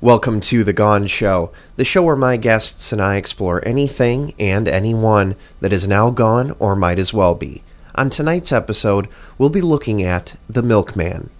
[0.00, 4.68] Welcome to The Gone Show, the show where my guests and I explore anything and
[4.68, 7.64] anyone that is now gone or might as well be.
[7.96, 9.08] On tonight's episode,
[9.38, 11.30] we'll be looking at The Milkman.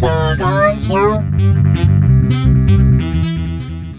[0.00, 1.22] The Gone Show.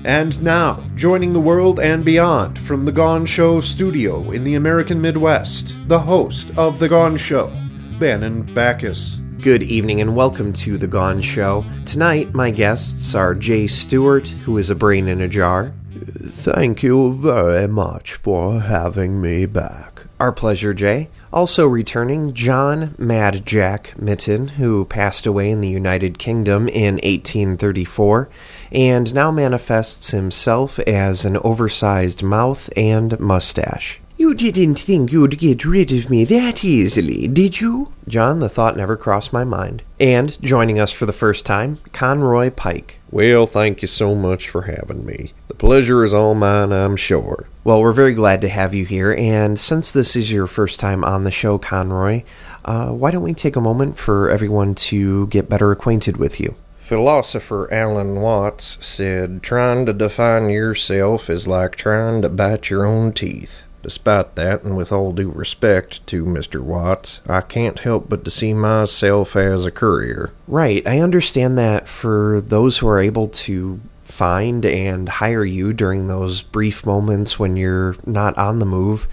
[0.10, 5.00] And now, joining the world and beyond from The Gone Show studio in the American
[5.00, 7.56] Midwest, the host of The Gone Show,
[8.00, 9.20] Bannon Backus.
[9.42, 11.66] Good evening and welcome to The Gone Show.
[11.86, 15.74] Tonight, my guests are Jay Stewart, who is a brain in a jar.
[15.92, 20.06] Thank you very much for having me back.
[20.20, 21.10] Our pleasure, Jay.
[21.32, 28.30] Also returning, John Mad Jack Mitten, who passed away in the United Kingdom in 1834
[28.72, 34.00] and now manifests himself as an oversized mouth and mustache.
[34.18, 37.92] You didn't think you'd get rid of me that easily, did you?
[38.08, 39.84] John, the thought never crossed my mind.
[40.00, 43.00] And joining us for the first time, Conroy Pike.
[43.12, 45.34] Well, thank you so much for having me.
[45.50, 47.48] The pleasure is all mine, I'm sure.
[47.66, 51.04] Well, we're very glad to have you here, and since this is your first time
[51.04, 52.24] on the show, Conroy,
[52.64, 56.56] uh, why don't we take a moment for everyone to get better acquainted with you?
[56.80, 63.12] Philosopher Alan Watts said, Trying to define yourself is like trying to bite your own
[63.12, 63.64] teeth.
[63.86, 66.60] Despite that, and with all due respect to Mr.
[66.60, 70.32] Watts, I can't help but to see myself as a courier.
[70.48, 76.08] Right, I understand that for those who are able to find and hire you during
[76.08, 79.08] those brief moments when you're not on the move,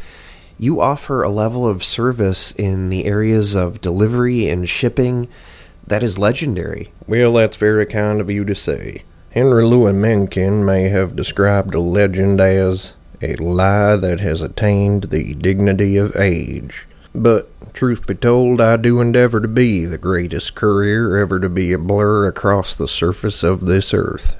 [0.57, 5.29] you offer a level of service in the areas of delivery and shipping
[5.87, 6.91] that is legendary.
[7.07, 9.03] Well, that's very kind of you to say.
[9.33, 15.35] Henry Louis Mencken may have described a legend as a lie that has attained the
[15.35, 16.87] dignity of age.
[17.15, 21.73] But, truth be told, I do endeavor to be the greatest courier ever to be
[21.73, 24.37] a blur across the surface of this earth.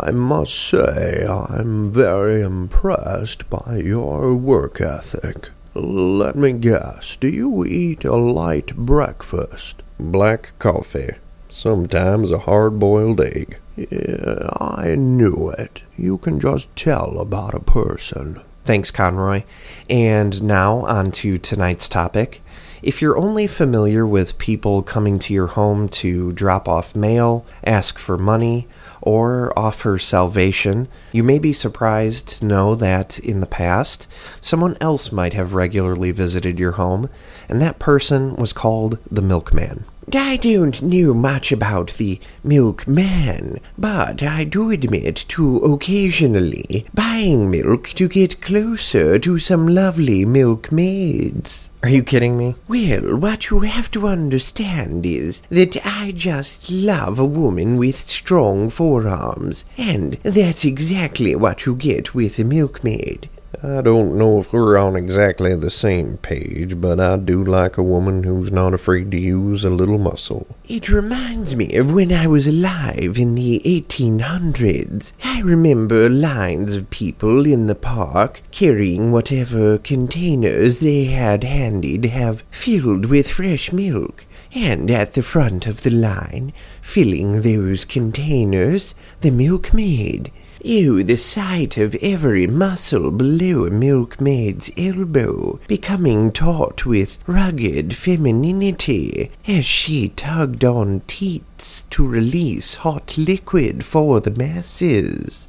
[0.00, 5.50] I must say I'm very impressed by your work ethic.
[5.74, 9.82] Let me guess, do you eat a light breakfast?
[9.98, 11.14] Black coffee,
[11.50, 13.58] sometimes a hard boiled egg.
[13.76, 15.82] Yeah, I knew it.
[15.96, 18.42] You can just tell about a person.
[18.64, 19.42] Thanks, Conroy.
[19.90, 22.40] And now, on to tonight's topic.
[22.82, 27.98] If you're only familiar with people coming to your home to drop off mail, ask
[27.98, 28.68] for money,
[29.00, 34.06] or offer salvation, you may be surprised to know that in the past,
[34.40, 37.08] someone else might have regularly visited your home,
[37.48, 39.84] and that person was called the milkman.
[40.12, 47.88] I don't know much about the milkman, but I do admit to occasionally buying milk
[47.90, 51.70] to get closer to some lovely milkmaids.
[51.82, 52.54] Are you kidding me?
[52.66, 58.70] Well, what you have to understand is that I just love a woman with strong
[58.70, 63.28] forearms, and that's exactly what you get with a milkmaid.
[63.62, 67.82] I don't know if we're on exactly the same page, but I do like a
[67.82, 70.46] woman who's not afraid to use a little muscle.
[70.68, 75.12] It reminds me of when I was alive in the 1800s.
[75.22, 82.08] I remember lines of people in the park carrying whatever containers they had handy to
[82.08, 84.26] have filled with fresh milk.
[84.54, 90.30] And at the front of the line, filling those containers, the milkmaid.
[90.66, 99.30] Oh, the sight of every muscle below a milkmaid's elbow becoming taut with rugged femininity
[99.46, 105.48] as she tugged on teats to release hot liquid for the masses.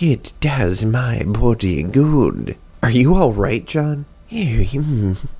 [0.00, 2.56] It does my body good.
[2.82, 4.04] Are you all right, John?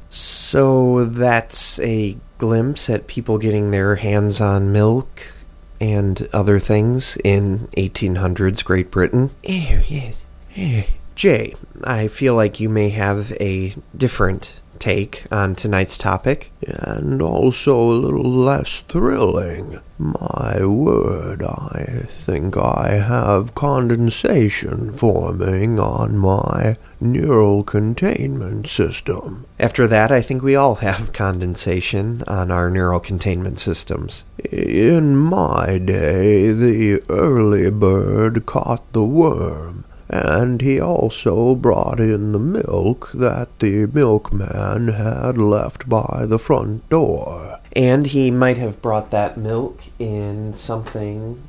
[0.08, 5.32] So that's a glimpse at people getting their hands on milk
[5.80, 9.30] and other things in 1800s Great Britain.
[9.48, 10.26] Oh, yes.
[10.58, 10.84] Oh.
[11.16, 16.52] Jay, I feel like you may have a different take on tonight's topic.
[16.60, 19.80] And also a little less thrilling.
[19.98, 29.46] My word, I think I have condensation forming on my neural containment system.
[29.58, 34.26] After that, I think we all have condensation on our neural containment systems.
[34.52, 42.38] In my day, the early bird caught the worm and he also brought in the
[42.38, 47.58] milk that the milkman had left by the front door.
[47.74, 51.42] And he might have brought that milk in something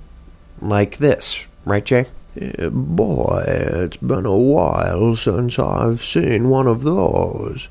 [0.62, 2.08] like this, right, Jay?
[2.70, 7.68] Boy, it's been a while since I've seen one of those.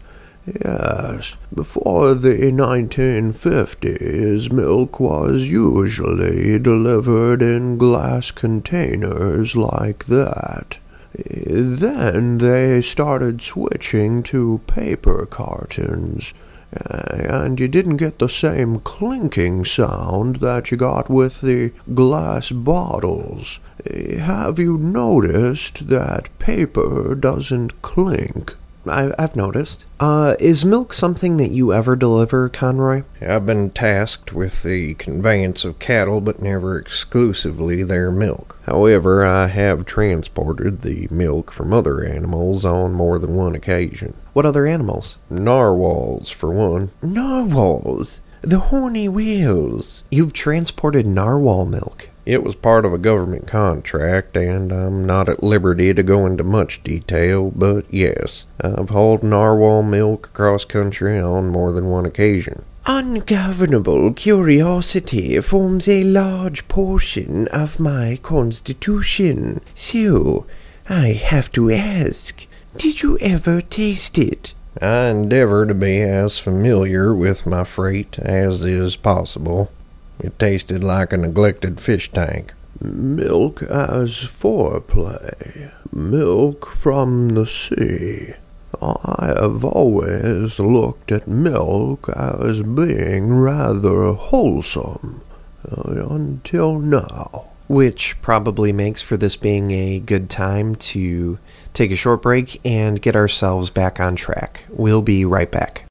[0.46, 10.78] Yes, before the 1950s, milk was usually delivered in glass containers like that.
[11.16, 16.32] Then they started switching to paper cartons,
[16.70, 23.58] and you didn't get the same clinking sound that you got with the glass bottles.
[23.90, 28.54] Have you noticed that paper doesn't clink?
[28.88, 29.84] I, I've noticed.
[29.98, 33.04] Uh, is milk something that you ever deliver, Conroy?
[33.20, 38.58] I've been tasked with the conveyance of cattle, but never exclusively their milk.
[38.66, 44.16] However, I have transported the milk from other animals on more than one occasion.
[44.32, 45.18] What other animals?
[45.30, 46.90] Narwhals, for one.
[47.02, 50.04] Narwhals, the horny whales.
[50.10, 52.10] You've transported narwhal milk.
[52.26, 56.42] It was part of a government contract, and I'm not at liberty to go into
[56.42, 62.64] much detail, but yes, I've hauled narwhal milk across country on more than one occasion.
[62.84, 69.60] Ungovernable curiosity forms a large portion of my constitution.
[69.74, 70.46] So,
[70.88, 72.44] I have to ask,
[72.76, 74.52] did you ever taste it?
[74.82, 79.70] I endeavor to be as familiar with my freight as is possible.
[80.18, 82.54] It tasted like a neglected fish tank.
[82.80, 85.72] Milk as foreplay.
[85.92, 88.34] Milk from the sea.
[88.82, 95.22] I have always looked at milk as being rather wholesome.
[95.70, 97.46] Uh, until now.
[97.68, 101.38] Which probably makes for this being a good time to
[101.72, 104.64] take a short break and get ourselves back on track.
[104.68, 105.85] We'll be right back.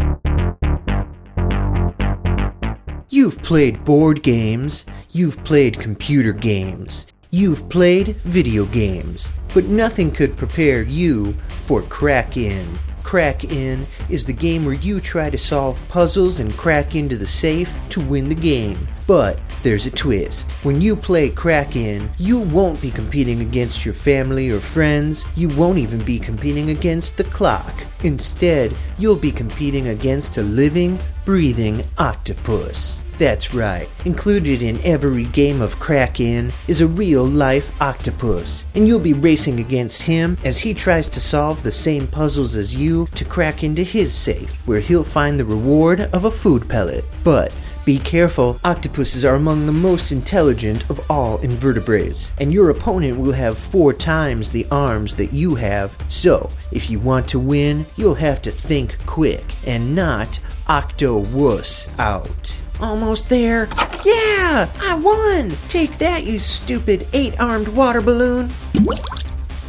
[3.26, 10.38] You've played board games, you've played computer games, you've played video games, but nothing could
[10.38, 11.34] prepare you
[11.66, 12.68] for Crack In.
[13.02, 17.26] Crack In is the game where you try to solve puzzles and crack into the
[17.26, 18.78] safe to win the game.
[19.08, 20.52] But there's a twist.
[20.62, 25.26] When you play Crack In, you won't be competing against your family or friends.
[25.36, 27.74] You won't even be competing against the clock.
[28.04, 33.02] Instead, you'll be competing against a living, breathing octopus.
[33.18, 33.88] That's right.
[34.04, 39.14] Included in every game of Crack In is a real life octopus, and you'll be
[39.14, 43.64] racing against him as he tries to solve the same puzzles as you to crack
[43.64, 47.06] into his safe, where he'll find the reward of a food pellet.
[47.24, 53.20] But be careful, octopuses are among the most intelligent of all invertebrates, and your opponent
[53.20, 55.96] will have four times the arms that you have.
[56.10, 62.58] So, if you want to win, you'll have to think quick and not octo-wuss out.
[62.82, 63.68] Almost there.
[64.04, 65.58] Yeah, I won!
[65.68, 68.50] Take that, you stupid eight armed water balloon!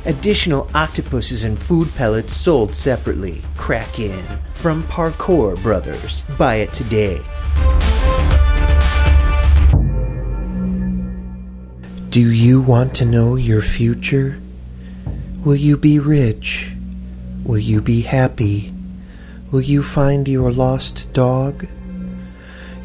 [0.04, 3.42] Additional octopuses and food pellets sold separately.
[3.56, 4.24] Crack in
[4.54, 6.24] from Parker Brothers.
[6.38, 7.20] Buy it today.
[12.10, 14.38] Do you want to know your future?
[15.44, 16.72] Will you be rich?
[17.44, 18.72] Will you be happy?
[19.50, 21.66] Will you find your lost dog?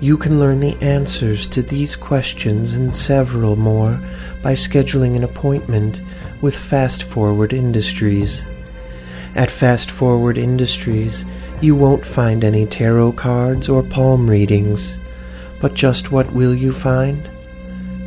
[0.02, 4.02] You can learn the answers to these questions and several more
[4.42, 6.02] by scheduling an appointment
[6.42, 8.44] with Fast Forward Industries.
[9.36, 11.24] At Fast Forward Industries,
[11.62, 14.98] you won't find any tarot cards or palm readings.
[15.60, 17.30] But just what will you find?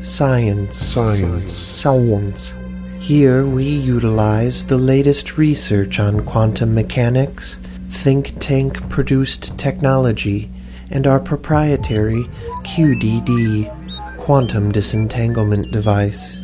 [0.00, 0.76] Science.
[0.76, 1.52] Science.
[1.52, 2.54] Science.
[2.98, 10.50] Here we utilize the latest research on quantum mechanics, think tank produced technology,
[10.90, 12.24] and our proprietary
[12.64, 16.36] QDD, Quantum Disentanglement Device.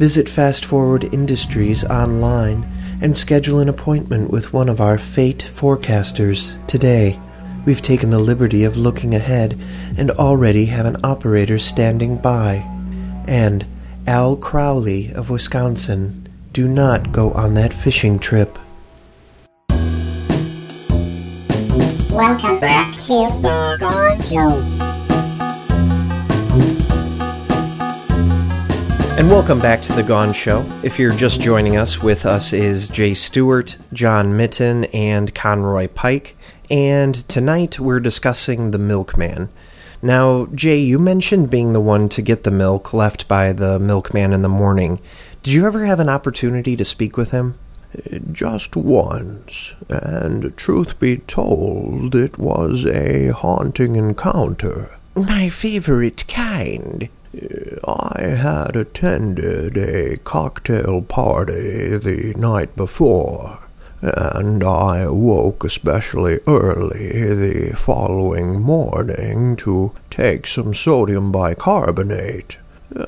[0.00, 2.66] Visit Fast Forward Industries online
[3.02, 7.18] and schedule an appointment with one of our fate forecasters today.
[7.66, 9.58] We've taken the liberty of looking ahead
[9.96, 12.64] and already have an operator standing by.
[13.26, 13.66] And
[14.06, 18.58] Al Crowley of Wisconsin, do not go on that fishing trip.
[22.20, 24.50] Welcome back to the Gone Show.
[29.18, 30.62] And welcome back to The Gone Show.
[30.82, 36.36] If you're just joining us, with us is Jay Stewart, John Mitten, and Conroy Pike.
[36.68, 39.48] And tonight we're discussing The Milkman.
[40.02, 44.34] Now, Jay, you mentioned being the one to get the milk left by the milkman
[44.34, 45.00] in the morning.
[45.42, 47.58] Did you ever have an opportunity to speak with him?
[48.32, 54.96] Just once, and truth be told, it was a haunting encounter.
[55.16, 57.08] My favorite kind.
[57.84, 63.58] I had attended a cocktail party the night before,
[64.00, 72.56] and I woke especially early the following morning to take some sodium bicarbonate.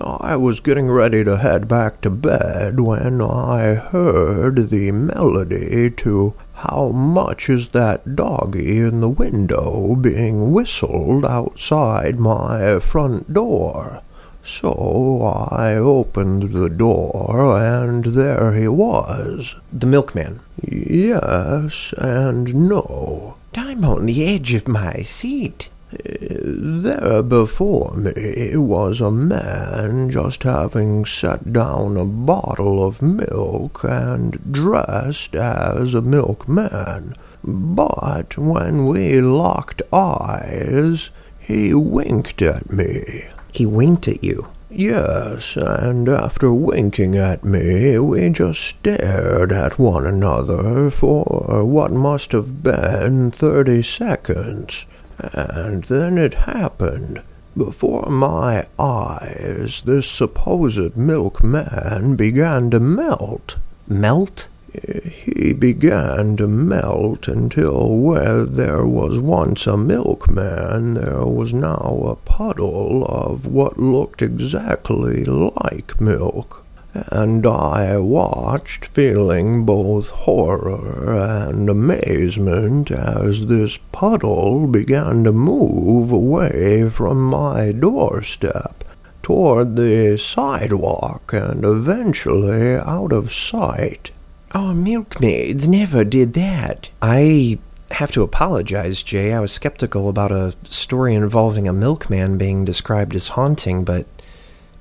[0.01, 6.35] I was getting ready to head back to bed when I heard the melody to
[6.55, 14.03] How Much Is That Doggy in the Window being whistled outside my front door.
[14.45, 19.57] So I opened the door, and there he was.
[19.73, 20.41] The milkman.
[20.62, 23.37] Yes and no.
[23.57, 25.71] I'm on the edge of my seat.
[26.05, 34.53] There before me was a man just having set down a bottle of milk and
[34.53, 37.15] dressed as a milkman.
[37.45, 43.27] But when we locked eyes, he winked at me.
[43.53, 44.49] He winked at you.
[44.71, 52.33] Yes, and after winking at me, we just stared at one another for what must
[52.33, 54.87] have been thirty seconds.
[55.19, 57.23] And then it happened.
[57.57, 63.57] Before my eyes, this supposed milkman began to melt.
[63.87, 64.49] Melt?
[64.73, 72.16] He began to melt until where there was once a milkman, there was now a
[72.16, 76.62] puddle of what looked exactly like milk.
[76.95, 86.91] And I watched, feeling both horror and amazement, as this puddle began to move away
[86.91, 88.85] from my doorstep
[89.23, 94.11] toward the sidewalk and eventually out of sight.
[94.53, 96.91] Our milkmaids never did that.
[97.01, 97.59] I
[97.93, 99.33] have to apologize, Jay.
[99.33, 104.07] I was skeptical about a story involving a milkman being described as haunting, but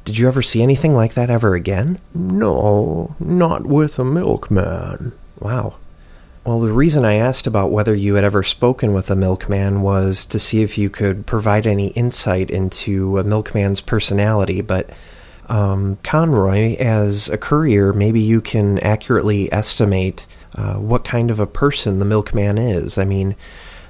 [0.05, 1.99] did you ever see anything like that ever again?
[2.13, 5.13] No, not with a milkman.
[5.39, 5.75] Wow.
[6.43, 10.25] Well, the reason I asked about whether you had ever spoken with a milkman was
[10.25, 14.89] to see if you could provide any insight into a milkman's personality, but
[15.49, 21.45] um, Conroy, as a courier, maybe you can accurately estimate uh, what kind of a
[21.45, 22.97] person the milkman is.
[22.97, 23.35] I mean,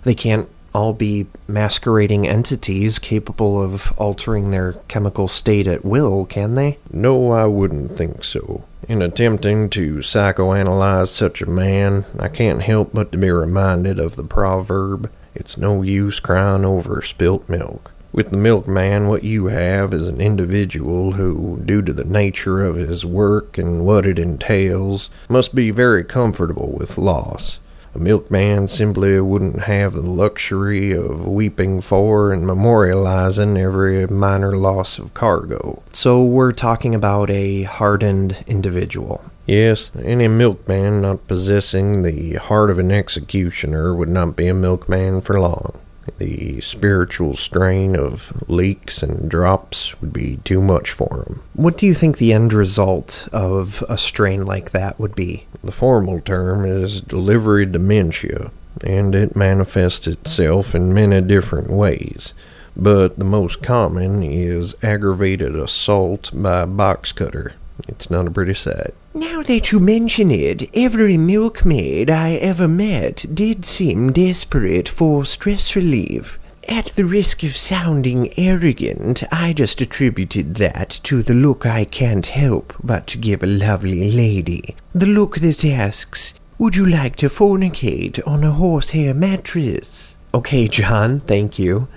[0.03, 6.55] they can't all be masquerading entities capable of altering their chemical state at will, can
[6.55, 6.77] they?
[6.91, 8.63] No, I wouldn't think so.
[8.87, 14.15] In attempting to psychoanalyze such a man, I can't help but to be reminded of
[14.15, 17.91] the proverb, It's no use crying over spilt milk.
[18.11, 22.75] With the milkman, what you have is an individual who, due to the nature of
[22.75, 27.59] his work and what it entails, must be very comfortable with loss.
[27.93, 34.97] A milkman simply wouldn't have the luxury of weeping for and memorializing every minor loss
[34.97, 35.83] of cargo.
[35.91, 39.25] So we're talking about a hardened individual.
[39.45, 45.19] Yes, any milkman not possessing the heart of an executioner would not be a milkman
[45.19, 45.77] for long.
[46.17, 51.41] The spiritual strain of leaks and drops would be too much for him.
[51.53, 55.47] What do you think the end result of a strain like that would be?
[55.63, 58.51] The formal term is delivery dementia,
[58.83, 62.33] and it manifests itself in many different ways.
[62.75, 67.53] But the most common is aggravated assault by a box cutter.
[67.87, 68.93] It's not a pretty sight.
[69.13, 75.75] Now that you mention it, every milkmaid I ever met did seem desperate for stress
[75.75, 76.39] relief.
[76.69, 82.25] At the risk of sounding arrogant, I just attributed that to the look I can't
[82.27, 84.77] help but to give a lovely lady.
[84.95, 90.15] The look that asks, Would you like to fornicate on a horsehair mattress?
[90.33, 91.89] Okay, John, thank you.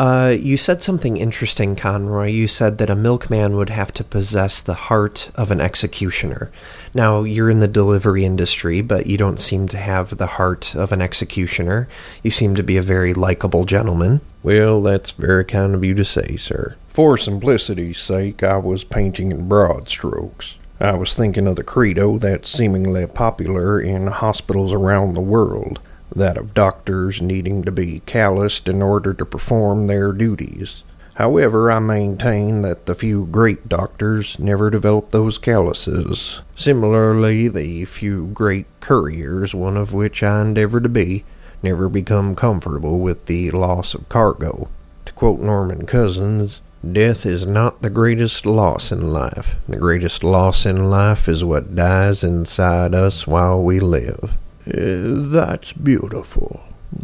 [0.00, 2.28] Uh, you said something interesting, Conroy.
[2.28, 6.50] You said that a milkman would have to possess the heart of an executioner.
[6.94, 10.90] Now, you're in the delivery industry, but you don't seem to have the heart of
[10.90, 11.86] an executioner.
[12.22, 14.22] You seem to be a very likable gentleman.
[14.42, 16.76] Well, that's very kind of you to say, sir.
[16.88, 20.56] For simplicity's sake, I was painting in broad strokes.
[20.80, 25.78] I was thinking of the credo that's seemingly popular in hospitals around the world
[26.14, 30.82] that of doctors needing to be calloused in order to perform their duties.
[31.14, 36.40] However, I maintain that the few great doctors never developed those calluses.
[36.54, 41.24] Similarly, the few great couriers, one of which I endeavor to be,
[41.62, 44.68] never become comfortable with the loss of cargo.
[45.04, 49.56] To quote Norman Cousins, Death is not the greatest loss in life.
[49.68, 54.38] The greatest loss in life is what dies inside us while we live.
[54.72, 56.60] That's beautiful.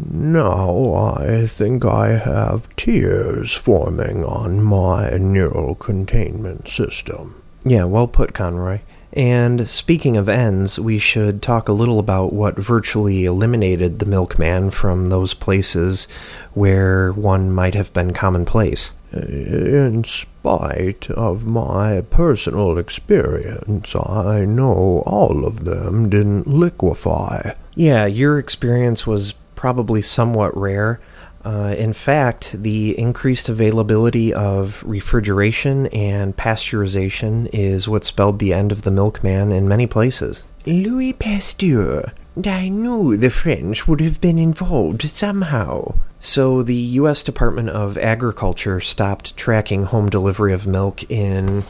[0.09, 7.41] Now I think I have tears forming on my neural containment system.
[7.63, 8.79] Yeah, well put, Conroy.
[9.13, 14.69] And speaking of ends, we should talk a little about what virtually eliminated the milkman
[14.69, 16.07] from those places
[16.53, 18.93] where one might have been commonplace.
[19.13, 27.53] In spite of my personal experience, I know all of them didn't liquefy.
[27.75, 30.99] Yeah, your experience was probably somewhat rare.
[31.47, 38.69] Uh, in fact, the increased availability of refrigeration and pasteurization is what spelled the end
[38.69, 40.43] of the milkman in many places.
[40.65, 42.11] Louis Pasteur.
[42.45, 45.95] I knew the French would have been involved somehow.
[46.19, 47.23] So, the U.S.
[47.23, 51.63] Department of Agriculture stopped tracking home delivery of milk in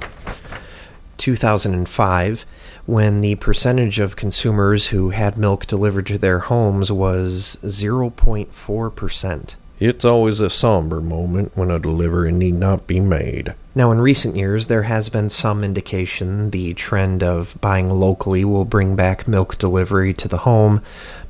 [1.18, 2.46] 2005
[2.88, 9.56] when the percentage of consumers who had milk delivered to their homes was 0.4%.
[9.80, 13.54] It's always a somber moment when a delivery need not be made.
[13.76, 18.66] Now, in recent years, there has been some indication the trend of buying locally will
[18.66, 20.82] bring back milk delivery to the home,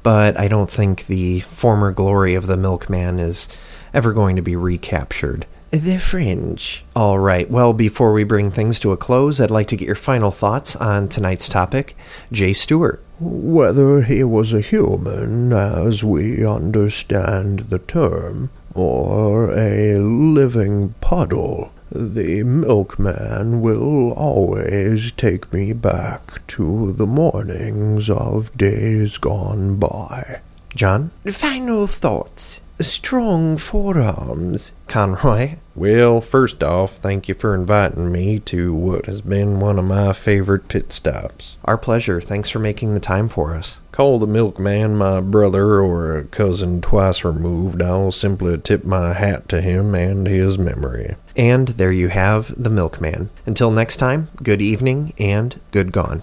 [0.02, 3.50] but I don't think the former glory of the milkman is
[3.94, 5.46] ever going to be recaptured.
[5.72, 6.86] The fringe.
[6.96, 9.96] All right, well, before we bring things to a close, I'd like to get your
[9.96, 11.98] final thoughts on tonight's topic.
[12.32, 13.04] Jay Stewart.
[13.20, 22.44] Whether he was a human, as we understand the term, or a living puddle, the
[22.44, 30.42] milkman will always take me back to the mornings of days gone by.
[30.76, 31.12] John?
[31.26, 32.62] Final thoughts.
[32.80, 34.72] Strong forearms.
[34.88, 35.56] Conroy?
[35.74, 40.14] Well, first off, thank you for inviting me to what has been one of my
[40.14, 41.58] favorite pit stops.
[41.66, 42.22] Our pleasure.
[42.22, 43.82] Thanks for making the time for us.
[43.92, 47.82] Call the milkman my brother or a cousin twice removed.
[47.82, 51.16] I'll simply tip my hat to him and his memory.
[51.36, 53.32] And there you have the milkman.
[53.48, 56.22] Until next time, good evening and good gone.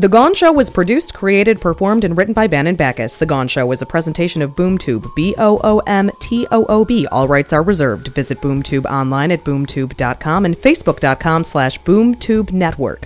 [0.00, 3.18] The Gone Show was produced, created, performed, and written by Bannon Backus.
[3.18, 6.86] The Gone Show is a presentation of BoomToob, B O O M T O O
[6.86, 7.06] B.
[7.08, 8.08] All rights are reserved.
[8.08, 13.04] Visit BoomToob online at boomtoob.com and facebook.com slash boomtube network.